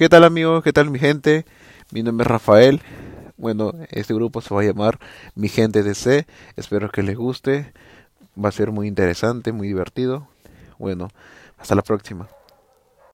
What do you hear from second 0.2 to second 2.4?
amigos? ¿Qué tal mi gente? Mi nombre es